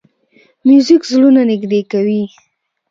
موزیک 0.67 1.01
زړونه 1.11 1.41
نږدې 1.51 1.81
کوي. 1.91 2.23